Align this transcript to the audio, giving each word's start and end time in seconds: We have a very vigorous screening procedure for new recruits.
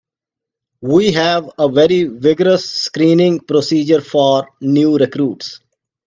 We 0.81 1.11
have 1.11 1.47
a 1.59 1.69
very 1.69 2.05
vigorous 2.05 2.67
screening 2.67 3.39
procedure 3.41 4.01
for 4.01 4.47
new 4.59 4.97
recruits. 4.97 5.59